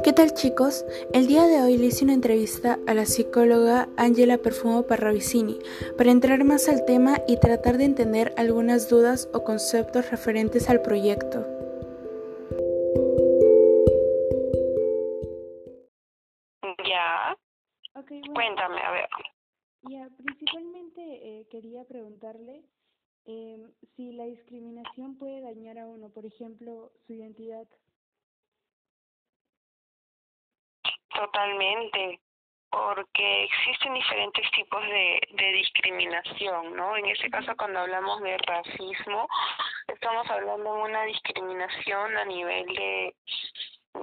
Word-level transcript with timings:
¿Qué 0.00 0.12
tal 0.12 0.34
chicos? 0.34 0.84
El 1.12 1.26
día 1.28 1.46
de 1.46 1.62
hoy 1.62 1.76
le 1.76 1.86
hice 1.86 2.04
una 2.04 2.14
entrevista 2.14 2.78
a 2.88 2.94
la 2.94 3.04
psicóloga 3.04 3.88
Angela 3.96 4.38
Perfumo 4.38 4.86
Parravicini 4.86 5.58
para 5.96 6.10
entrar 6.10 6.42
más 6.44 6.68
al 6.68 6.84
tema 6.84 7.18
y 7.28 7.36
tratar 7.38 7.76
de 7.76 7.84
entender 7.84 8.34
algunas 8.36 8.88
dudas 8.88 9.28
o 9.32 9.44
conceptos 9.44 10.10
referentes 10.10 10.68
al 10.68 10.82
proyecto. 10.82 11.46
Ya, 16.88 17.36
Okay, 17.94 18.22
bueno, 18.22 18.34
cuéntame, 18.34 18.80
a 18.80 18.90
ver. 18.92 19.08
ya, 19.82 20.08
principalmente 20.16 21.00
eh, 21.40 21.46
quería 21.50 21.84
preguntarle 21.84 22.64
em, 23.26 23.70
si 23.94 24.12
la 24.12 24.24
discriminación 24.24 25.18
puede 25.18 25.42
dañar 25.42 25.78
a 25.78 25.86
uno, 25.86 26.08
por 26.08 26.24
ejemplo, 26.26 26.92
su 27.06 27.12
identidad. 27.12 27.68
Totalmente, 31.22 32.18
porque 32.68 33.44
existen 33.44 33.94
diferentes 33.94 34.50
tipos 34.50 34.82
de, 34.82 35.20
de 35.34 35.52
discriminación, 35.52 36.74
¿no? 36.74 36.96
En 36.96 37.06
este 37.06 37.30
caso, 37.30 37.54
cuando 37.56 37.78
hablamos 37.78 38.20
de 38.22 38.36
racismo, 38.38 39.28
estamos 39.86 40.28
hablando 40.28 40.74
de 40.74 40.82
una 40.82 41.04
discriminación 41.04 42.16
a 42.16 42.24
nivel 42.24 42.66
de, 42.66 43.14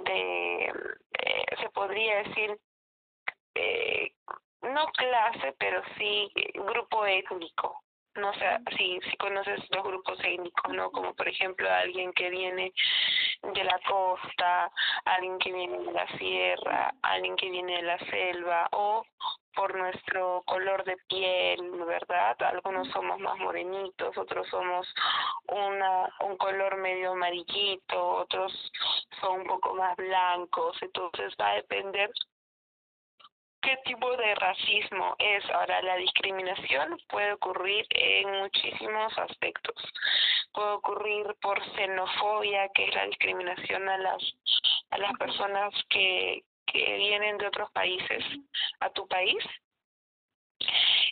de 0.05 0.65
eh, 0.65 1.45
se 1.59 1.69
podría 1.71 2.23
decir, 2.23 2.57
eh, 3.55 4.13
no 4.61 4.85
clase, 4.93 5.53
pero 5.59 5.81
sí 5.97 6.31
grupo 6.53 7.05
étnico. 7.05 7.83
No 8.19 8.33
sé 8.33 8.45
si, 8.77 8.99
si 9.09 9.17
conoces 9.17 9.59
los 9.71 9.83
grupos 9.83 10.19
étnicos, 10.23 10.73
¿no? 10.73 10.91
Como 10.91 11.13
por 11.13 11.27
ejemplo 11.27 11.69
alguien 11.71 12.11
que 12.13 12.29
viene 12.29 12.73
de 13.41 13.63
la 13.63 13.79
costa, 13.87 14.71
alguien 15.05 15.37
que 15.39 15.53
viene 15.53 15.79
de 15.79 15.91
la 15.93 16.07
sierra, 16.17 16.93
alguien 17.01 17.35
que 17.37 17.49
viene 17.49 17.77
de 17.77 17.83
la 17.83 17.99
selva 17.99 18.67
o 18.71 19.03
por 19.55 19.75
nuestro 19.77 20.43
color 20.45 20.83
de 20.85 20.97
piel, 21.07 21.71
¿verdad? 21.85 22.35
Algunos 22.43 22.87
somos 22.89 23.19
más 23.19 23.37
morenitos, 23.39 24.17
otros 24.17 24.47
somos 24.49 24.87
una 25.47 26.09
un 26.21 26.37
color 26.37 26.77
medio 26.77 27.11
amarillito, 27.11 28.09
otros 28.17 28.53
son 29.19 29.41
un 29.41 29.47
poco 29.47 29.73
más 29.75 29.95
blancos, 29.97 30.77
entonces 30.81 31.33
va 31.39 31.51
a 31.51 31.55
depender 31.55 32.11
qué 33.61 33.77
tipo 33.85 34.15
de 34.17 34.35
racismo 34.35 35.15
es. 35.19 35.43
Ahora, 35.51 35.81
la 35.81 35.95
discriminación 35.97 36.97
puede 37.09 37.33
ocurrir 37.33 37.85
en 37.91 38.39
muchísimos 38.39 39.17
aspectos. 39.17 39.75
Puede 40.53 40.71
ocurrir 40.71 41.35
por 41.41 41.63
xenofobia, 41.75 42.69
que 42.69 42.85
es 42.85 42.95
la 42.95 43.05
discriminación 43.05 43.87
a 43.89 43.97
las 43.97 44.23
a 44.91 44.97
las 44.97 45.13
personas 45.17 45.73
que 45.89 46.43
que 46.71 46.97
vienen 46.97 47.37
de 47.37 47.47
otros 47.47 47.71
países 47.71 48.23
a 48.79 48.89
tu 48.91 49.07
país. 49.07 49.43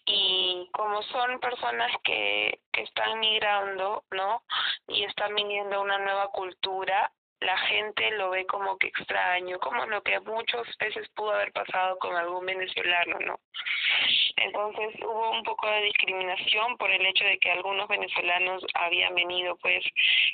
Y 0.05 0.69
como 0.73 1.01
son 1.03 1.39
personas 1.39 1.91
que, 2.03 2.59
que 2.71 2.83
están 2.83 3.19
migrando, 3.19 4.03
¿no? 4.11 4.43
Y 4.87 5.03
están 5.03 5.35
viniendo 5.35 5.77
a 5.77 5.81
una 5.81 5.97
nueva 5.99 6.29
cultura, 6.29 7.11
la 7.39 7.57
gente 7.57 8.11
lo 8.11 8.31
ve 8.31 8.45
como 8.45 8.77
que 8.77 8.87
extraño, 8.87 9.59
como 9.59 9.85
lo 9.85 10.01
que 10.01 10.19
muchas 10.21 10.65
veces 10.77 11.07
pudo 11.09 11.31
haber 11.31 11.51
pasado 11.51 11.97
con 11.99 12.15
algún 12.15 12.45
venezolano, 12.45 13.19
¿no? 13.19 13.39
Entonces 14.37 14.95
hubo 15.01 15.31
un 15.31 15.43
poco 15.43 15.67
de 15.67 15.81
discriminación 15.81 16.77
por 16.77 16.91
el 16.91 17.05
hecho 17.05 17.25
de 17.25 17.39
que 17.39 17.51
algunos 17.51 17.87
venezolanos 17.87 18.63
habían 18.75 19.15
venido 19.15 19.55
pues 19.57 19.83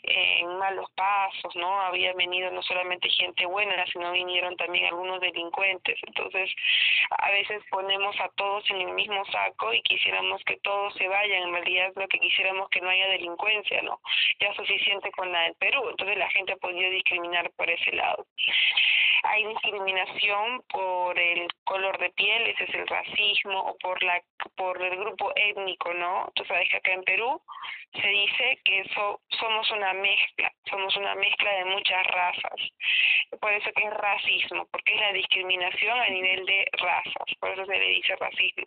en 0.04 0.58
malos 0.58 0.90
pasos, 0.92 1.56
¿no? 1.56 1.82
Había 1.82 2.14
venido 2.14 2.52
no 2.52 2.62
solamente 2.64 3.10
gente 3.10 3.46
buena, 3.46 3.86
sino 3.88 4.12
vinieron 4.12 4.58
también 4.58 4.86
algunos 4.86 5.22
delincuentes. 5.22 6.00
Entonces 6.08 6.50
a 7.12 7.32
veces 7.32 7.64
ponemos 7.70 8.16
a 8.20 8.30
todos 8.36 8.70
en 8.72 8.82
el 8.82 8.94
mismo 8.94 9.24
saco 9.26 9.74
y 9.74 9.82
quisiéramos 9.84 10.44
que 10.44 10.58
todos 10.58 10.94
se 10.96 11.08
vayan, 11.08 11.44
en 11.44 11.54
realidad 11.54 11.94
lo 11.96 12.08
que 12.08 12.20
quisiéramos 12.20 12.70
que 12.70 12.82
no 12.82 12.90
haya 12.90 13.08
delincuencia, 13.08 13.82
¿no? 13.84 14.02
Ya 14.40 14.54
suficiente 14.54 15.12
con 15.12 15.32
la 15.32 15.44
del 15.44 15.56
Perú. 15.56 15.90
Entonces 15.90 16.18
la 16.18 16.30
gente 16.32 16.58
podía 16.58 16.90
discriminar 16.94 17.52
por 17.56 17.70
ese 17.70 17.92
lado. 17.92 18.26
Hay 19.24 19.46
discriminación 19.48 20.64
por 20.70 21.18
el 21.18 21.48
color 21.64 21.98
de 21.98 22.10
piel, 22.12 22.48
ese 22.48 22.66
es 22.66 22.74
el 22.74 22.88
racismo, 22.88 23.60
o 23.60 23.78
por 23.78 24.02
la 24.04 24.22
por 24.56 24.82
el 24.82 24.98
grupo 24.98 25.32
étnico, 25.36 25.94
¿no? 25.94 26.30
Tú 26.36 26.44
sabes 26.46 26.70
que 26.70 26.78
acá 26.78 26.92
en 26.92 27.04
Perú 27.04 27.42
se 27.94 28.08
dice 28.08 28.60
que 28.66 28.82
eso 28.82 29.22
somos 29.40 29.70
una 29.72 29.94
mezcla, 29.94 30.52
somos 30.70 30.96
una 30.98 31.16
mezcla 31.16 31.52
de 31.52 31.66
muchas 31.66 32.06
razas. 32.08 32.60
Por 33.40 33.54
eso 33.54 33.70
que 33.76 33.84
es 33.84 33.94
racismo, 33.94 34.68
porque 34.72 34.94
es 34.94 35.00
la 35.00 35.14
discriminación 35.14 36.00
a 36.00 36.10
nivel 36.10 36.46
de 36.46 36.66
razas, 36.74 37.38
por 37.40 37.50
eso 37.52 37.66
se 37.66 37.78
le 37.78 37.88
dice 37.88 38.16
racismo. 38.16 38.66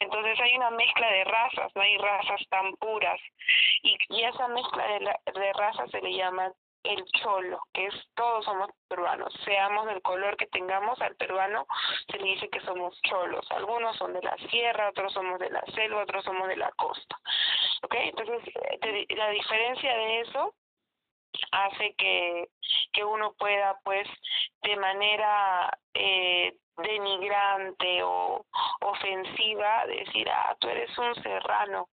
Entonces 0.00 0.38
hay 0.40 0.56
una 0.56 0.70
mezcla 0.70 1.10
de 1.10 1.24
razas, 1.24 1.72
no 1.74 1.82
hay 1.82 1.96
razas 1.98 2.40
tan 2.50 2.72
puras. 2.76 3.20
Y, 3.82 3.96
y 4.10 4.24
esa 4.24 4.48
mezcla 4.48 4.86
de, 4.86 5.00
la, 5.00 5.20
de 5.32 5.52
razas 5.52 5.90
se 5.90 6.00
le 6.00 6.12
llama 6.14 6.52
el 6.86 7.04
cholo, 7.20 7.60
que 7.72 7.86
es 7.86 7.94
todos 8.14 8.44
somos 8.44 8.70
peruanos, 8.88 9.32
seamos 9.44 9.86
del 9.86 10.02
color 10.02 10.36
que 10.36 10.46
tengamos, 10.46 11.00
al 11.00 11.16
peruano 11.16 11.66
se 12.10 12.18
le 12.18 12.24
dice 12.24 12.48
que 12.48 12.60
somos 12.60 13.00
cholos, 13.02 13.46
algunos 13.50 13.96
son 13.96 14.12
de 14.12 14.22
la 14.22 14.36
sierra, 14.50 14.90
otros 14.90 15.12
somos 15.12 15.38
de 15.38 15.50
la 15.50 15.62
selva, 15.74 16.02
otros 16.02 16.24
somos 16.24 16.48
de 16.48 16.56
la 16.56 16.70
costa, 16.72 17.16
¿ok? 17.82 17.94
Entonces, 17.94 18.54
de, 18.80 19.06
la 19.16 19.30
diferencia 19.30 19.94
de 19.94 20.20
eso 20.20 20.54
hace 21.52 21.94
que, 21.94 22.48
que 22.92 23.04
uno 23.04 23.34
pueda, 23.34 23.78
pues, 23.84 24.08
de 24.62 24.76
manera 24.76 25.78
eh, 25.94 26.54
denigrante 26.76 28.02
o 28.02 28.44
ofensiva 28.80 29.86
decir, 29.86 30.28
ah, 30.30 30.56
tú 30.60 30.68
eres 30.68 30.96
un 30.98 31.14
serrano, 31.22 31.88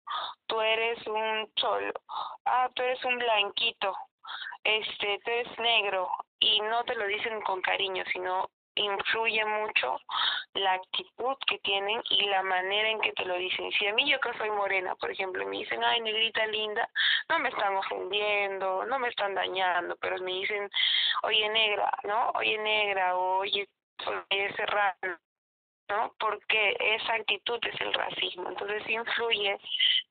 tú 0.46 0.60
eres 0.60 1.06
un 1.06 1.52
cholo, 1.54 1.92
ah, 2.44 2.68
tú 2.74 2.82
eres 2.82 3.04
un 3.04 3.18
blanquito, 3.18 3.96
este, 4.64 5.20
tú 5.24 5.30
eres 5.30 5.58
negro 5.58 6.10
y 6.38 6.60
no 6.60 6.84
te 6.84 6.94
lo 6.94 7.06
dicen 7.06 7.40
con 7.42 7.60
cariño, 7.62 8.04
sino 8.12 8.48
influye 8.74 9.44
mucho 9.44 10.00
la 10.54 10.74
actitud 10.74 11.36
que 11.46 11.58
tienen 11.58 12.02
y 12.10 12.26
la 12.26 12.42
manera 12.42 12.88
en 12.88 13.00
que 13.00 13.12
te 13.12 13.24
lo 13.24 13.36
dicen. 13.36 13.70
Si 13.72 13.86
a 13.86 13.94
mí 13.94 14.10
yo 14.10 14.18
que 14.20 14.36
soy 14.38 14.50
morena, 14.50 14.94
por 14.96 15.10
ejemplo, 15.10 15.46
me 15.46 15.58
dicen, 15.58 15.82
ay, 15.84 16.00
negrita 16.00 16.46
linda, 16.46 16.88
no 17.28 17.38
me 17.38 17.48
están 17.50 17.76
ofendiendo, 17.76 18.84
no 18.86 18.98
me 18.98 19.08
están 19.08 19.34
dañando, 19.34 19.96
pero 19.96 20.18
me 20.18 20.32
dicen, 20.32 20.70
oye, 21.22 21.48
negra, 21.48 21.90
¿no? 22.04 22.30
Oye, 22.30 22.58
negra, 22.58 23.16
o 23.16 23.38
oye, 23.38 23.68
soy 24.04 24.24
serrano, 24.56 25.18
¿no? 25.88 26.14
Porque 26.18 26.76
esa 26.80 27.14
actitud 27.14 27.58
es 27.62 27.80
el 27.80 27.92
racismo. 27.92 28.48
Entonces 28.48 28.88
influye 28.88 29.58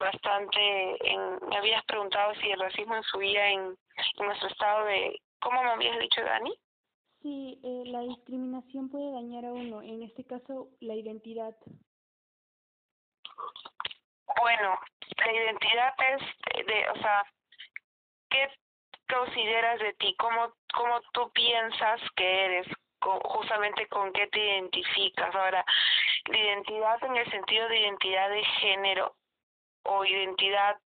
bastante 0.01 0.59
en... 1.07 1.47
Me 1.47 1.57
habías 1.57 1.85
preguntado 1.85 2.33
si 2.35 2.51
el 2.51 2.59
racismo 2.59 2.97
influía 2.97 3.49
en, 3.49 3.77
en 4.17 4.25
nuestro 4.25 4.49
estado 4.49 4.85
de... 4.85 5.21
¿Cómo 5.39 5.63
me 5.63 5.71
habías 5.71 5.97
dicho, 5.99 6.21
Dani? 6.21 6.53
Sí, 7.21 7.59
eh, 7.63 7.83
la 7.85 8.01
discriminación 8.01 8.89
puede 8.89 9.11
dañar 9.11 9.45
a 9.45 9.53
uno, 9.53 9.81
en 9.81 10.01
este 10.03 10.25
caso 10.25 10.69
la 10.79 10.95
identidad. 10.95 11.55
Bueno, 14.39 14.79
la 15.17 15.31
identidad 15.31 15.93
es 16.13 16.65
de, 16.65 16.89
o 16.89 16.95
sea, 16.95 17.23
¿qué 18.29 18.49
consideras 19.07 19.79
de 19.79 19.93
ti? 19.93 20.15
¿Cómo, 20.17 20.53
cómo 20.73 20.99
tú 21.13 21.31
piensas 21.31 22.01
que 22.15 22.45
eres? 22.45 22.67
Con, 22.99 23.19
justamente 23.19 23.87
con 23.87 24.13
qué 24.13 24.27
te 24.27 24.39
identificas. 24.39 25.33
Ahora, 25.33 25.65
la 26.25 26.37
identidad 26.37 27.03
en 27.03 27.17
el 27.17 27.31
sentido 27.31 27.67
de 27.67 27.79
identidad 27.79 28.29
de 28.29 28.43
género 28.43 29.15
o 29.83 30.05
identidad 30.05 30.77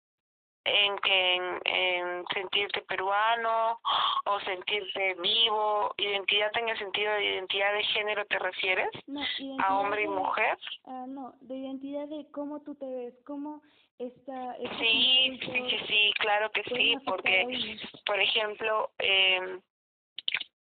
en 0.66 0.98
que 0.98 1.36
en, 1.36 1.62
en 1.66 2.26
sentirte 2.34 2.82
peruano 2.82 3.80
o 4.26 4.40
sentirte 4.42 5.14
vivo, 5.22 5.94
identidad 5.98 6.52
en 6.58 6.70
el 6.70 6.78
sentido 6.80 7.14
de 7.14 7.24
identidad 7.24 7.74
de 7.74 7.84
género 7.84 8.26
te 8.26 8.40
refieres 8.40 8.90
No, 9.06 9.22
a 9.60 9.80
hombre 9.80 10.04
y 10.04 10.08
mujer. 10.08 10.58
Ah, 10.86 11.06
no, 11.08 11.36
de 11.42 11.58
identidad 11.58 12.08
de 12.08 12.26
cómo 12.32 12.62
tú 12.62 12.74
te 12.76 12.86
ves, 12.86 13.14
cómo 13.26 13.62
estos 14.00 14.36
Sí, 14.80 15.40
sí, 15.40 15.64
sí, 15.70 15.78
sí, 15.88 16.14
claro 16.20 16.52
que 16.52 16.64
sí, 16.64 16.98
porque 17.06 17.78
por 18.06 18.20
ejemplo, 18.20 18.90
eh, 19.00 19.60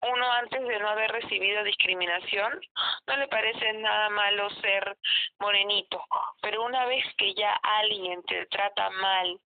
uno 0.02 0.32
antes 0.32 0.66
de 0.66 0.78
no 0.78 0.88
haber 0.88 1.10
recibido 1.12 1.62
discriminación, 1.62 2.60
no 3.06 3.16
le 3.16 3.28
parece 3.28 3.72
nada 3.74 4.08
malo 4.10 4.50
ser 4.60 4.96
morenito, 5.38 6.04
pero 6.40 6.64
una 6.64 6.86
vez 6.86 7.04
que 7.16 7.34
ya 7.34 7.52
alguien 7.62 8.22
te 8.24 8.46
trata 8.46 8.90
mal 8.90 9.38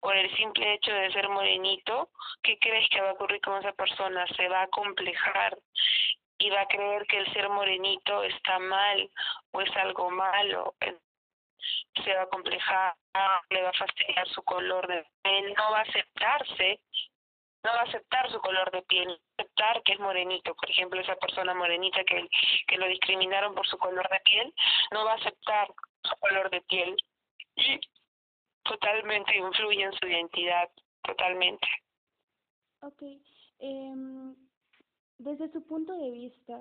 por 0.00 0.16
el 0.16 0.34
simple 0.36 0.74
hecho 0.74 0.92
de 0.92 1.12
ser 1.12 1.28
morenito, 1.28 2.10
¿qué 2.42 2.58
crees 2.58 2.88
que 2.90 3.00
va 3.00 3.10
a 3.10 3.12
ocurrir 3.12 3.40
con 3.40 3.58
esa 3.58 3.72
persona? 3.72 4.26
Se 4.36 4.48
va 4.48 4.62
a 4.62 4.68
complejar 4.68 5.56
y 6.38 6.50
va 6.50 6.62
a 6.62 6.66
creer 6.66 7.06
que 7.06 7.18
el 7.18 7.32
ser 7.32 7.48
morenito 7.48 8.24
está 8.24 8.58
mal 8.58 9.08
o 9.52 9.60
es 9.60 9.76
algo 9.76 10.10
malo. 10.10 10.74
Se 12.04 12.14
va 12.14 12.22
a 12.22 12.28
complejar, 12.28 12.94
le 13.50 13.62
va 13.62 13.70
a 13.70 13.78
fastidiar 13.78 14.26
su 14.28 14.42
color 14.42 14.88
de 14.88 15.06
piel, 15.22 15.54
no 15.56 15.70
va 15.70 15.78
a 15.78 15.82
aceptarse 15.82 16.80
no 17.64 17.72
va 17.72 17.80
a 17.80 17.84
aceptar 17.84 18.30
su 18.30 18.40
color 18.40 18.70
de 18.70 18.82
piel, 18.82 19.20
aceptar 19.36 19.82
que 19.82 19.92
es 19.92 20.00
morenito, 20.00 20.54
por 20.54 20.70
ejemplo, 20.70 21.00
esa 21.00 21.16
persona 21.16 21.54
morenita 21.54 22.02
que, 22.04 22.28
que 22.66 22.76
lo 22.76 22.86
discriminaron 22.88 23.54
por 23.54 23.66
su 23.66 23.78
color 23.78 24.08
de 24.08 24.20
piel, 24.20 24.54
no 24.90 25.04
va 25.04 25.12
a 25.12 25.16
aceptar 25.16 25.72
su 26.02 26.16
color 26.16 26.50
de 26.50 26.60
piel 26.62 26.96
y 27.56 27.80
totalmente 28.64 29.36
influye 29.36 29.82
en 29.82 29.92
su 29.92 30.06
identidad, 30.06 30.70
totalmente. 31.02 31.68
Ok, 32.80 33.02
eh, 33.60 33.94
desde 35.18 35.52
su 35.52 35.64
punto 35.64 35.92
de 35.92 36.10
vista, 36.10 36.60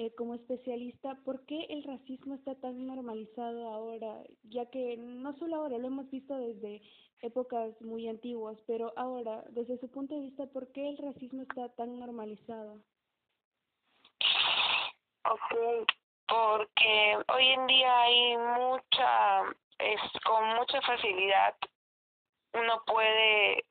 eh, 0.00 0.14
como 0.14 0.34
especialista, 0.34 1.14
¿por 1.26 1.44
qué 1.44 1.66
el 1.68 1.82
racismo 1.84 2.34
está 2.34 2.54
tan 2.54 2.86
normalizado 2.86 3.68
ahora? 3.68 4.24
Ya 4.44 4.64
que 4.70 4.96
no 4.96 5.34
solo 5.34 5.56
ahora, 5.56 5.76
lo 5.76 5.88
hemos 5.88 6.10
visto 6.10 6.38
desde 6.38 6.80
épocas 7.20 7.78
muy 7.82 8.08
antiguas, 8.08 8.56
pero 8.66 8.94
ahora, 8.96 9.44
desde 9.50 9.78
su 9.78 9.90
punto 9.90 10.14
de 10.14 10.22
vista, 10.22 10.46
¿por 10.46 10.72
qué 10.72 10.88
el 10.88 10.96
racismo 10.96 11.42
está 11.42 11.68
tan 11.74 11.98
normalizado? 11.98 12.80
Ok, 15.24 15.86
porque 16.26 17.18
hoy 17.34 17.46
en 17.48 17.66
día 17.66 18.00
hay 18.00 18.36
mucha, 18.38 19.42
es 19.80 20.00
con 20.24 20.48
mucha 20.56 20.80
facilidad 20.80 21.54
uno 22.54 22.82
puede 22.86 23.64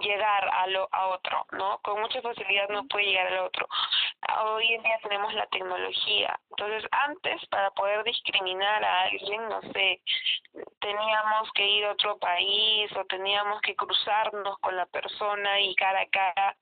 llegar 0.00 0.48
a 0.48 0.66
lo 0.68 0.88
a 0.92 1.08
otro, 1.08 1.46
¿no? 1.52 1.78
Con 1.82 2.00
mucha 2.00 2.20
facilidad 2.20 2.68
no 2.68 2.86
puede 2.86 3.06
llegar 3.06 3.26
al 3.28 3.38
otro. 3.46 3.66
Hoy 4.44 4.74
en 4.74 4.82
día 4.82 4.98
tenemos 5.02 5.32
la 5.34 5.46
tecnología. 5.46 6.38
Entonces, 6.50 6.88
antes 6.90 7.46
para 7.46 7.70
poder 7.70 8.04
discriminar 8.04 8.84
a 8.84 9.02
alguien, 9.02 9.48
no 9.48 9.60
sé, 9.72 10.02
teníamos 10.80 11.50
que 11.54 11.66
ir 11.66 11.84
a 11.86 11.92
otro 11.92 12.18
país 12.18 12.90
o 12.96 13.04
teníamos 13.06 13.60
que 13.62 13.74
cruzarnos 13.76 14.58
con 14.58 14.76
la 14.76 14.86
persona 14.86 15.60
y 15.60 15.74
cara 15.74 16.00
a 16.00 16.08
cara 16.08 16.56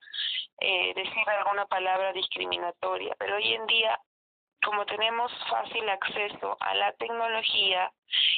eh, 0.59 0.93
decir 0.95 1.29
alguna 1.29 1.65
palabra 1.65 2.13
discriminatoria. 2.13 3.15
Pero 3.19 3.35
hoy 3.35 3.53
en 3.53 3.65
día 3.67 3.99
como 4.63 4.85
tenemos 4.85 5.31
fácil 5.49 5.87
acceso 5.89 6.57
a 6.59 6.75
la 6.75 6.91
tecnología 6.93 7.91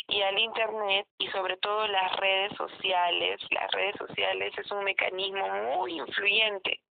y 0.08 0.22
al 0.22 0.38
Internet 0.40 1.08
y 1.18 1.28
sobre 1.28 1.58
todo 1.58 1.88
las 1.88 2.16
redes 2.18 2.56
sociales, 2.58 3.40
las 3.52 3.72
redes 3.72 3.96
sociales 3.98 4.54
es 4.58 4.72
un 4.72 4.84
mecanismo 4.84 5.48
muy 5.76 5.98
influyente. 5.98 6.82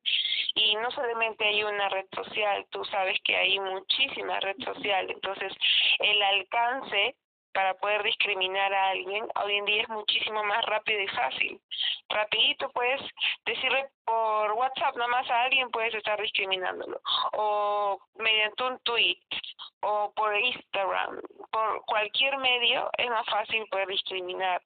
Y 0.54 0.74
no 0.76 0.90
solamente 0.90 1.44
hay 1.44 1.62
una 1.62 1.88
red 1.88 2.06
social, 2.14 2.66
tú 2.70 2.84
sabes 2.86 3.18
que 3.22 3.36
hay 3.36 3.58
muchísimas 3.60 4.42
redes 4.42 4.64
sociales, 4.64 5.10
entonces 5.14 5.52
el 5.98 6.22
alcance 6.22 7.16
para 7.52 7.74
poder 7.74 8.02
discriminar 8.02 8.72
a 8.72 8.90
alguien 8.90 9.26
hoy 9.42 9.56
en 9.56 9.64
día 9.64 9.82
es 9.82 9.88
muchísimo 9.88 10.42
más 10.44 10.64
rápido 10.66 11.00
y 11.00 11.08
fácil. 11.08 11.60
Rapidito 12.08 12.70
puedes 12.70 13.00
decirle 13.44 13.88
por 14.04 14.52
WhatsApp 14.52 14.96
nomás 14.96 15.28
a 15.30 15.42
alguien 15.42 15.70
puedes 15.70 15.94
estar 15.94 16.20
discriminándolo 16.20 17.00
o 17.32 18.00
mediante 18.16 18.64
un 18.64 18.78
tweet 18.80 19.18
o 19.80 20.12
por 20.14 20.36
Instagram, 20.36 21.20
por 21.50 21.84
cualquier 21.86 22.36
medio 22.38 22.90
es 22.96 23.08
más 23.08 23.26
fácil 23.26 23.66
poder 23.70 23.88
discriminar 23.88 24.60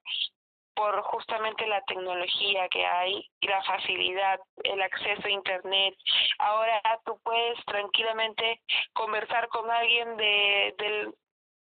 por 0.75 1.03
justamente 1.03 1.67
la 1.67 1.83
tecnología 1.83 2.69
que 2.69 2.85
hay 2.85 3.29
y 3.41 3.47
la 3.47 3.63
facilidad, 3.63 4.41
el 4.65 4.81
acceso 4.81 5.27
a 5.27 5.31
Internet. 5.31 5.95
Ahora 6.39 6.81
tú 7.05 7.19
puedes 7.23 7.63
tranquilamente 7.67 8.61
conversar 8.93 9.49
con 9.49 9.71
alguien 9.71 10.17
de, 10.17 10.75
del, 10.79 11.15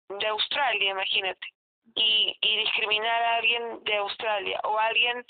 de 0.09 0.27
Australia, 0.27 0.91
imagínate, 0.91 1.47
y, 1.95 2.35
y 2.41 2.57
discriminar 2.57 3.23
a 3.23 3.35
alguien 3.37 3.83
de 3.83 3.95
Australia 3.97 4.59
o 4.63 4.77
alguien 4.77 5.25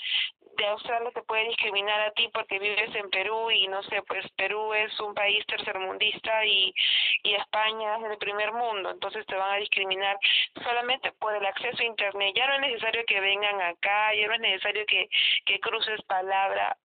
de 0.56 0.66
Australia 0.66 1.10
te 1.12 1.22
puede 1.22 1.48
discriminar 1.48 2.00
a 2.00 2.10
ti 2.12 2.28
porque 2.32 2.58
vives 2.58 2.94
en 2.94 3.08
Perú 3.10 3.50
y 3.50 3.68
no 3.68 3.82
sé, 3.84 4.02
pues 4.02 4.26
Perú 4.36 4.74
es 4.74 4.98
un 5.00 5.14
país 5.14 5.44
tercermundista 5.46 6.44
y, 6.44 6.74
y 7.22 7.34
España 7.34 7.96
es 7.96 8.10
el 8.10 8.18
primer 8.18 8.52
mundo, 8.52 8.90
entonces 8.90 9.24
te 9.26 9.36
van 9.36 9.52
a 9.52 9.56
discriminar 9.56 10.18
solamente 10.62 11.12
por 11.12 11.34
el 11.34 11.46
acceso 11.46 11.82
a 11.82 11.86
Internet. 11.86 12.34
Ya 12.36 12.46
no 12.46 12.54
es 12.54 12.60
necesario 12.60 13.04
que 13.06 13.20
vengan 13.20 13.60
acá, 13.62 14.14
ya 14.14 14.26
no 14.26 14.34
es 14.34 14.40
necesario 14.40 14.84
que, 14.86 15.08
que 15.46 15.60
cruces 15.60 16.02
palabra 16.02 16.76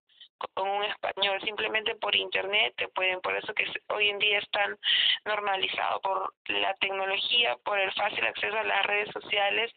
con 0.54 0.68
un 0.68 0.84
español, 0.84 1.40
simplemente 1.42 1.94
por 1.96 2.14
internet 2.14 2.74
te 2.76 2.88
pueden, 2.88 3.20
por 3.20 3.36
eso 3.36 3.54
que 3.54 3.64
hoy 3.88 4.08
en 4.08 4.18
día 4.18 4.38
están 4.38 4.78
normalizados 5.24 6.00
por 6.02 6.34
la 6.48 6.74
tecnología, 6.74 7.56
por 7.64 7.78
el 7.78 7.92
fácil 7.92 8.24
acceso 8.24 8.56
a 8.56 8.64
las 8.64 8.86
redes 8.86 9.10
sociales 9.12 9.72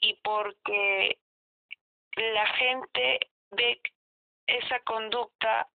y 0.00 0.14
porque 0.22 1.18
la 2.16 2.46
gente 2.46 3.20
ve 3.50 3.80
esa 4.46 4.80
conducta 4.80 5.68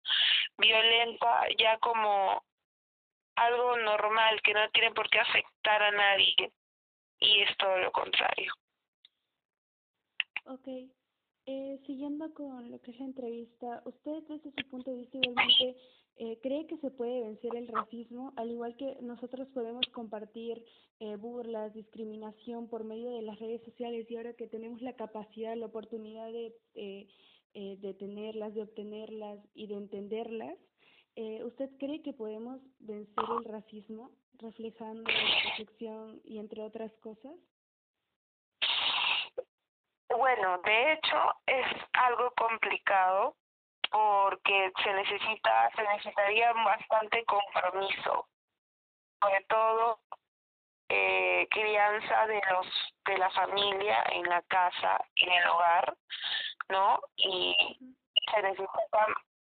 violenta 0.58 1.46
ya 1.58 1.78
como 1.78 2.44
algo 3.36 3.78
normal 3.78 4.42
que 4.42 4.54
no 4.54 4.70
tiene 4.72 4.92
por 4.92 5.10
qué 5.10 5.20
afectar 5.20 5.82
a 5.82 5.92
nadie 5.92 6.52
y 7.20 7.42
es 7.42 7.58
todo 7.58 7.78
lo 7.78 7.92
contrario. 7.92 8.54
Okay. 10.46 10.92
Eh, 11.46 11.80
siguiendo 11.86 12.34
con 12.34 12.72
lo 12.72 12.80
que 12.82 12.92
es 12.92 13.00
la 13.00 13.06
entrevista, 13.06 13.84
¿usted 13.86 14.24
desde 14.30 14.52
su 14.52 14.70
punto 14.70 14.92
de 14.92 14.98
vista 14.98 15.18
igualmente 15.18 15.76
eh, 16.16 16.40
cree 16.42 16.68
que 16.68 16.78
se 16.78 16.92
puede 16.92 17.22
vencer 17.22 17.56
el 17.56 17.68
racismo, 17.68 18.34
al 18.36 18.52
igual 18.52 18.78
que 18.78 18.98
nosotros 19.02 19.48
podemos 19.50 19.86
compartir 19.92 20.64
eh, 21.00 21.16
burlas, 21.16 21.74
discriminación 21.74 22.68
por 22.68 22.84
medio 22.84 23.10
de 23.12 23.24
las 23.24 23.40
redes 23.40 23.62
sociales 23.64 24.10
y 24.10 24.16
ahora 24.16 24.34
que 24.34 24.48
tenemos 24.48 24.82
la 24.82 24.94
capacidad, 24.94 25.56
la 25.58 25.66
oportunidad 25.66 26.32
de, 26.32 26.56
eh, 26.76 27.08
eh, 27.56 27.78
de 27.82 27.94
tenerlas, 27.96 28.54
de 28.54 28.62
obtenerlas 28.62 29.40
y 29.54 29.68
de 29.68 29.76
entenderlas, 29.76 30.58
eh, 31.16 31.44
¿usted 31.44 31.70
cree 31.78 32.02
que 32.02 32.14
podemos 32.14 32.62
vencer 32.80 33.24
el 33.38 33.46
racismo 33.46 34.12
reflejando 34.40 35.04
la 35.04 35.56
protección 35.56 36.22
y 36.24 36.38
entre 36.38 36.64
otras 36.64 36.92
cosas? 37.02 37.34
Bueno, 40.18 40.60
de 40.60 40.94
hecho 40.94 41.36
es 41.48 41.66
algo 41.94 42.32
complicado 42.32 43.36
porque 43.90 44.72
se 44.84 44.94
necesita, 44.94 45.72
se 45.76 45.84
necesitaría 45.84 46.54
bastante 46.54 47.24
compromiso, 47.26 48.28
sobre 49.22 49.44
todo 49.46 50.00
eh, 50.90 51.48
crianza 51.50 52.28
de 52.28 52.42
los 52.52 52.68
de 53.06 53.18
la 53.18 53.30
familia 53.32 54.04
en 54.12 54.24
la 54.30 54.42
casa, 54.44 55.04
en 55.16 55.32
el 55.32 55.48
hogar, 55.48 55.96
¿no? 56.70 57.00
Y 57.16 57.56
se 58.32 58.42
necesita 58.42 59.08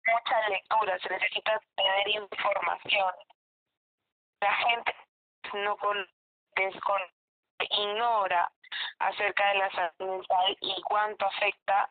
mucha 0.07 0.49
lectura, 0.49 0.97
se 0.99 1.09
necesita 1.09 1.59
tener 1.75 2.07
información. 2.07 3.13
La 4.39 4.53
gente 4.53 4.95
no 5.53 5.77
con, 5.77 6.07
descon, 6.55 7.01
ignora 7.69 8.51
acerca 8.99 9.49
de 9.49 9.57
la 9.59 9.71
salud 9.71 10.17
mental 10.17 10.57
y 10.61 10.81
cuánto 10.83 11.25
afecta 11.25 11.89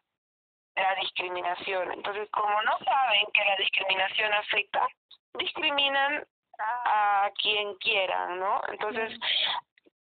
la 0.77 0.95
discriminación. 0.97 1.93
Entonces, 1.93 2.29
como 2.31 2.63
no 2.63 2.79
saben 2.79 3.27
que 3.33 3.45
la 3.45 3.57
discriminación 3.57 4.33
afecta, 4.33 4.89
discriminan 5.35 6.27
a 6.59 7.31
quien 7.41 7.75
quieran, 7.77 8.39
¿no? 8.39 8.61
Entonces, 8.69 9.19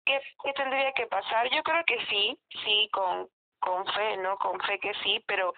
¿qué, 0.05 0.21
¿qué 0.45 0.53
tendría 0.53 0.93
que 0.93 1.07
pasar? 1.07 1.49
Yo 1.51 1.63
creo 1.63 1.85
que 1.85 2.05
sí, 2.07 2.39
sí, 2.65 2.89
con, 2.93 3.29
con 3.61 3.87
fe, 3.87 4.17
¿no? 4.19 4.37
Con 4.39 4.61
fe 4.61 4.79
que 4.79 4.95
sí, 5.03 5.23
pero 5.27 5.53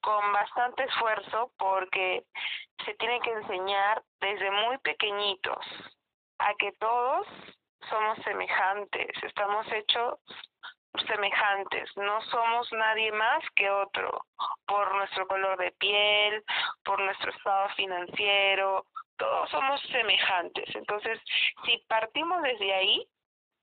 con 0.00 0.32
bastante 0.32 0.84
esfuerzo 0.84 1.52
porque 1.58 2.24
se 2.84 2.94
tiene 2.94 3.20
que 3.20 3.32
enseñar 3.32 4.02
desde 4.20 4.50
muy 4.50 4.78
pequeñitos 4.78 5.64
a 6.38 6.54
que 6.54 6.72
todos 6.72 7.26
somos 7.88 8.18
semejantes, 8.24 9.08
estamos 9.22 9.66
hechos 9.72 10.18
semejantes, 11.06 11.96
no 11.96 12.20
somos 12.22 12.70
nadie 12.72 13.12
más 13.12 13.42
que 13.54 13.70
otro, 13.70 14.24
por 14.66 14.94
nuestro 14.96 15.26
color 15.26 15.58
de 15.58 15.72
piel, 15.72 16.42
por 16.84 17.00
nuestro 17.00 17.30
estado 17.30 17.68
financiero, 17.70 18.84
todos 19.16 19.50
somos 19.50 19.80
semejantes. 19.92 20.74
Entonces, 20.74 21.20
si 21.64 21.78
partimos 21.88 22.42
desde 22.42 22.74
ahí, 22.74 23.06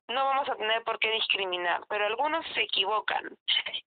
no 0.08 0.26
vamos 0.26 0.50
a 0.50 0.56
tener 0.56 0.84
por 0.84 1.00
qué 1.00 1.12
discriminar, 1.12 1.82
pero 1.90 2.06
algunos 2.06 2.46
se 2.54 2.62
equivocan 2.62 3.36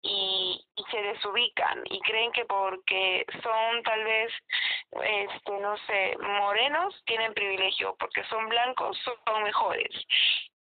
y, 0.02 0.64
y 0.76 0.82
se 0.90 1.02
desubican 1.02 1.82
y 1.90 2.00
creen 2.00 2.32
que 2.32 2.44
porque 2.44 3.24
son 3.42 3.82
tal 3.82 4.04
vez, 4.04 4.32
este, 5.02 5.52
no 5.60 5.76
sé, 5.86 6.16
morenos 6.18 7.02
tienen 7.06 7.34
privilegio, 7.34 7.94
porque 7.98 8.24
son 8.24 8.48
blancos 8.48 8.98
son 9.04 9.42
mejores. 9.42 9.90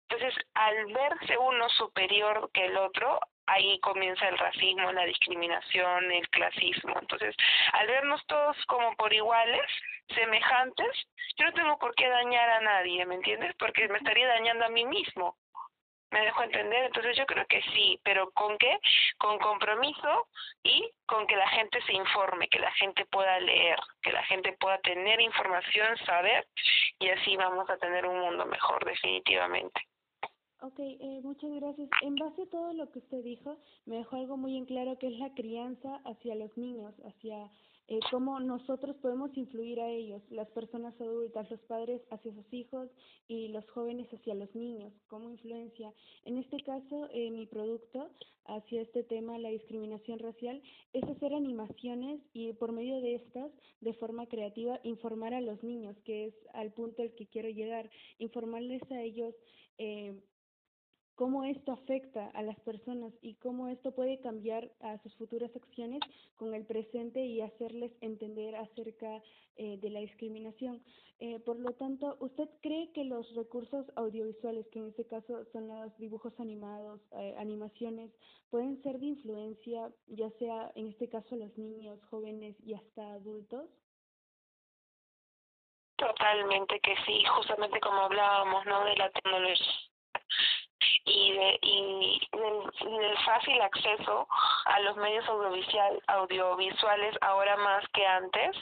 Entonces, 0.08 0.34
al 0.54 0.86
verse 0.86 1.38
uno 1.38 1.68
superior 1.70 2.50
que 2.52 2.66
el 2.66 2.76
otro, 2.76 3.20
ahí 3.46 3.78
comienza 3.80 4.28
el 4.28 4.38
racismo, 4.38 4.92
la 4.92 5.04
discriminación, 5.04 6.10
el 6.10 6.28
clasismo. 6.30 6.94
Entonces, 7.00 7.34
al 7.72 7.86
vernos 7.86 8.24
todos 8.26 8.56
como 8.66 8.94
por 8.96 9.12
iguales, 9.12 9.66
semejantes, 10.14 11.06
yo 11.36 11.46
no 11.46 11.52
tengo 11.52 11.78
por 11.78 11.94
qué 11.94 12.08
dañar 12.08 12.48
a 12.50 12.60
nadie, 12.60 13.06
¿me 13.06 13.16
entiendes? 13.16 13.54
Porque 13.56 13.88
me 13.88 13.98
estaría 13.98 14.26
dañando 14.26 14.64
a 14.64 14.70
mí 14.70 14.84
mismo. 14.84 15.36
Me 16.10 16.20
dejo 16.22 16.42
entender, 16.42 16.84
entonces 16.84 17.16
yo 17.16 17.26
creo 17.26 17.46
que 17.46 17.62
sí, 17.74 18.00
pero 18.02 18.30
¿con 18.32 18.58
qué? 18.58 18.78
Con 19.18 19.38
compromiso 19.38 20.28
y 20.62 20.90
con 21.06 21.26
que 21.26 21.36
la 21.36 21.48
gente 21.48 21.80
se 21.82 21.92
informe, 21.92 22.48
que 22.48 22.58
la 22.58 22.72
gente 22.72 23.04
pueda 23.06 23.38
leer, 23.40 23.78
que 24.02 24.12
la 24.12 24.22
gente 24.24 24.56
pueda 24.58 24.78
tener 24.78 25.20
información, 25.20 25.96
saber, 26.06 26.46
y 26.98 27.08
así 27.08 27.36
vamos 27.36 27.68
a 27.70 27.76
tener 27.76 28.06
un 28.06 28.20
mundo 28.20 28.46
mejor, 28.46 28.84
definitivamente. 28.84 29.80
Ok, 30.62 30.78
eh, 30.78 31.20
muchas 31.22 31.50
gracias. 31.52 31.88
En 32.02 32.16
base 32.16 32.42
a 32.42 32.50
todo 32.50 32.74
lo 32.74 32.90
que 32.90 32.98
usted 32.98 33.22
dijo, 33.24 33.56
me 33.86 33.96
dejó 33.96 34.16
algo 34.16 34.36
muy 34.36 34.58
en 34.58 34.66
claro 34.66 34.98
que 34.98 35.06
es 35.06 35.18
la 35.18 35.32
crianza 35.32 36.00
hacia 36.04 36.34
los 36.34 36.54
niños, 36.58 36.94
hacia 37.06 37.50
eh, 37.90 37.98
cómo 38.08 38.38
nosotros 38.38 38.94
podemos 39.02 39.36
influir 39.36 39.80
a 39.80 39.90
ellos, 39.90 40.22
las 40.30 40.48
personas 40.50 40.94
adultas, 41.00 41.50
los 41.50 41.58
padres 41.62 42.00
hacia 42.12 42.32
sus 42.32 42.54
hijos 42.54 42.88
y 43.26 43.48
los 43.48 43.68
jóvenes 43.70 44.06
hacia 44.14 44.36
los 44.36 44.54
niños, 44.54 44.92
cómo 45.08 45.28
influencia. 45.28 45.92
En 46.24 46.38
este 46.38 46.62
caso, 46.62 47.08
eh, 47.12 47.32
mi 47.32 47.46
producto 47.46 48.08
hacia 48.44 48.82
este 48.82 49.02
tema, 49.02 49.38
la 49.38 49.48
discriminación 49.48 50.20
racial, 50.20 50.62
es 50.92 51.02
hacer 51.02 51.34
animaciones 51.34 52.20
y 52.32 52.52
por 52.52 52.70
medio 52.70 53.00
de 53.00 53.16
estas, 53.16 53.50
de 53.80 53.92
forma 53.94 54.26
creativa, 54.26 54.78
informar 54.84 55.34
a 55.34 55.40
los 55.40 55.60
niños, 55.64 55.96
que 56.04 56.26
es 56.26 56.34
al 56.54 56.70
punto 56.72 57.02
al 57.02 57.12
que 57.16 57.26
quiero 57.26 57.48
llegar, 57.48 57.90
informarles 58.18 58.82
a 58.92 59.02
ellos. 59.02 59.34
Eh, 59.78 60.14
cómo 61.20 61.44
esto 61.44 61.72
afecta 61.72 62.30
a 62.32 62.40
las 62.40 62.58
personas 62.60 63.12
y 63.20 63.34
cómo 63.34 63.68
esto 63.68 63.92
puede 63.92 64.20
cambiar 64.20 64.70
a 64.80 64.96
sus 65.02 65.14
futuras 65.16 65.54
acciones 65.54 66.00
con 66.36 66.54
el 66.54 66.64
presente 66.64 67.22
y 67.26 67.42
hacerles 67.42 67.92
entender 68.00 68.56
acerca 68.56 69.20
eh, 69.56 69.76
de 69.82 69.90
la 69.90 70.00
discriminación. 70.00 70.82
Eh, 71.18 71.38
por 71.40 71.58
lo 71.58 71.72
tanto, 71.74 72.16
¿usted 72.20 72.48
cree 72.62 72.90
que 72.92 73.04
los 73.04 73.34
recursos 73.34 73.84
audiovisuales, 73.96 74.66
que 74.68 74.78
en 74.78 74.86
este 74.86 75.04
caso 75.04 75.44
son 75.52 75.68
los 75.68 75.94
dibujos 75.98 76.32
animados, 76.40 77.02
eh, 77.18 77.34
animaciones, 77.36 78.10
pueden 78.48 78.82
ser 78.82 78.98
de 78.98 79.04
influencia, 79.08 79.92
ya 80.06 80.30
sea 80.38 80.72
en 80.74 80.86
este 80.86 81.10
caso 81.10 81.36
los 81.36 81.54
niños, 81.58 82.02
jóvenes 82.08 82.56
y 82.64 82.72
hasta 82.72 83.12
adultos? 83.12 83.68
Totalmente 85.96 86.80
que 86.80 86.94
sí, 87.04 87.22
justamente 87.36 87.78
como 87.80 88.00
hablábamos, 88.00 88.64
¿no? 88.64 88.86
De 88.86 88.96
la 88.96 89.10
tecnología 89.10 89.66
y, 91.04 91.32
de, 91.32 91.58
y 91.62 92.28
del, 92.98 93.18
fácil 93.24 93.60
acceso 93.60 94.28
a 94.66 94.80
los 94.80 94.96
medios 94.96 95.26
audiovisual, 95.28 96.02
audiovisuales 96.08 97.16
ahora 97.20 97.56
más 97.56 97.84
que 97.92 98.06
antes. 98.06 98.56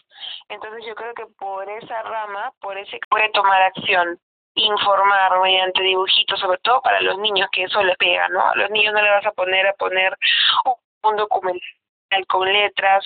Entonces 0.49 0.85
yo 0.87 0.95
creo 0.95 1.15
que 1.15 1.27
por 1.39 1.69
esa 1.69 2.03
rama, 2.03 2.53
por 2.61 2.77
ese 2.77 2.99
puede 3.09 3.31
tomar 3.31 3.63
acción 3.63 4.19
informar 4.55 5.41
mediante 5.41 5.83
dibujitos, 5.83 6.41
sobre 6.41 6.59
todo 6.59 6.81
para 6.83 7.01
los 7.01 7.19
niños, 7.19 7.49
que 7.53 7.65
eso 7.65 7.83
le 7.83 7.95
pega, 7.97 8.29
¿no? 8.29 8.41
A 8.51 8.57
los 8.57 8.71
niños 8.71 8.93
no 8.93 9.03
le 9.03 9.11
vas 9.11 9.27
a 9.27 9.33
poner 9.33 9.67
a 9.67 9.73
poner 9.75 10.17
un 11.03 11.17
documental 11.17 12.27
con 12.27 12.53
letras 12.53 13.05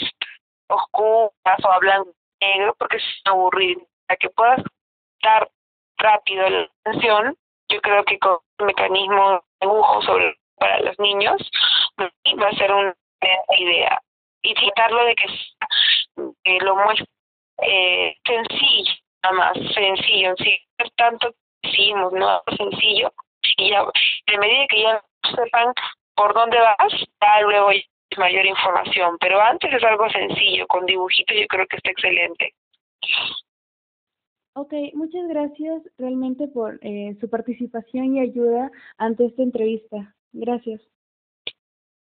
oscuras 0.69 1.64
o 1.64 1.71
a 1.71 1.79
blanco 1.79 2.11
negro 2.41 2.75
porque 2.79 2.97
es 2.97 3.05
aburrido. 3.25 3.83
Para 4.07 4.17
que 4.17 4.31
puedas 4.31 4.61
dar 5.23 5.50
rápido 5.99 6.49
la 6.49 6.69
atención, 6.85 7.37
yo 7.69 7.81
creo 7.81 8.05
que 8.05 8.19
con 8.19 8.38
un 8.59 8.67
mecanismo 8.67 9.33
de 9.33 9.67
dibujo 9.67 10.02
sobre 10.02 10.38
para 10.62 10.81
los 10.81 10.97
niños 11.00 11.50
va 11.99 12.49
a 12.49 12.57
ser 12.57 12.73
una 12.73 12.95
idea. 13.59 14.00
Y 14.42 14.54
tratarlo 14.54 15.04
de 15.04 15.14
que 15.16 15.26
sea 15.28 16.59
lo 16.62 16.76
muy 16.76 16.95
eh, 17.62 18.16
sencillo 18.25 18.92
nada 19.23 19.37
más 19.37 19.52
sencillo 19.75 20.35
sí 20.37 20.59
tanto 20.97 21.33
decimos 21.62 22.12
no 22.12 22.42
sencillo 22.57 23.12
y 23.57 23.71
ya 23.71 23.85
de 24.26 24.38
medida 24.38 24.66
que 24.69 24.83
ya 24.83 25.04
sepan 25.35 25.73
por 26.16 26.35
dónde 26.35 26.59
vas 26.59 26.92
ya 27.21 27.40
luego 27.42 27.69
hay 27.69 27.85
mayor 28.16 28.45
información 28.47 29.16
pero 29.21 29.40
antes 29.40 29.73
es 29.73 29.85
algo 29.85 30.11
sencillo 30.11 30.66
con 30.66 30.87
dibujitos 30.87 31.37
yo 31.37 31.47
creo 31.47 31.66
que 31.66 31.76
está 31.76 31.90
excelente. 31.90 32.54
Ok, 34.54 34.75
muchas 34.92 35.26
gracias 35.28 35.83
realmente 35.97 36.47
por 36.47 36.78
eh, 36.83 37.16
su 37.21 37.31
participación 37.31 38.16
y 38.16 38.21
ayuda 38.21 38.71
ante 38.99 39.25
esta 39.25 39.42
entrevista. 39.42 40.14
Gracias. 40.33 40.81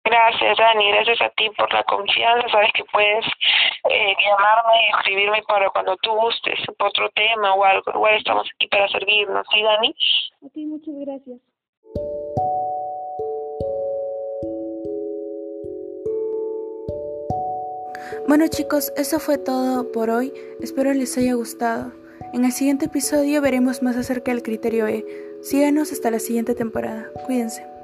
Gracias, 0.03 0.57
Dani. 0.57 0.91
Gracias 0.91 1.21
a 1.21 1.29
ti 1.31 1.49
por 1.57 1.71
la 1.73 1.83
confianza. 1.83 2.47
Sabes 2.49 2.71
que 2.73 2.83
puedes 2.85 3.25
eh, 3.89 4.15
llamarme 4.23 4.73
y 4.85 4.97
escribirme 4.97 5.43
para 5.43 5.69
cuando 5.69 5.97
tú 5.97 6.11
gustes, 6.11 6.59
otro 6.79 7.09
tema 7.09 7.53
o 7.53 7.63
algo. 7.63 7.91
Igual 7.93 8.15
estamos 8.15 8.47
aquí 8.55 8.67
para 8.67 8.87
servirnos. 8.87 9.45
¿Sí, 9.51 9.61
Dani? 9.61 9.95
A 10.45 10.49
ti, 10.53 10.65
muchas 10.65 10.95
gracias. 10.99 11.39
Bueno 18.27 18.45
chicos, 18.49 18.91
eso 18.97 19.19
fue 19.19 19.37
todo 19.37 19.91
por 19.91 20.09
hoy. 20.09 20.33
Espero 20.61 20.93
les 20.93 21.17
haya 21.17 21.33
gustado. 21.33 21.93
En 22.33 22.43
el 22.43 22.51
siguiente 22.51 22.85
episodio 22.85 23.41
veremos 23.41 23.81
más 23.81 23.95
acerca 23.95 24.31
del 24.31 24.43
criterio 24.43 24.87
E. 24.87 25.05
Síganos 25.41 25.91
hasta 25.91 26.11
la 26.11 26.19
siguiente 26.19 26.53
temporada. 26.53 27.09
Cuídense. 27.25 27.76